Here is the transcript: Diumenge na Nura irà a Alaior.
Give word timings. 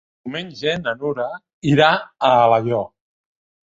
Diumenge 0.27 0.73
na 0.85 0.95
Nura 1.03 1.29
irà 1.75 1.93
a 2.03 2.35
Alaior. 2.43 2.87